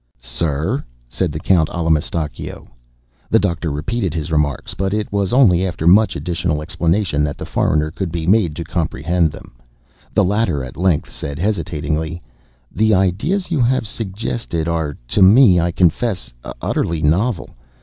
[0.19, 2.67] "Sir!" said the Count Allamistakeo.
[3.29, 7.45] The Doctor repeated his remarks, but it was only after much additional explanation that the
[7.45, 9.53] foreigner could be made to comprehend them.
[10.15, 12.19] The latter at length said, hesitatingly:
[12.71, 17.51] "The ideas you have suggested are to me, I confess, utterly novel.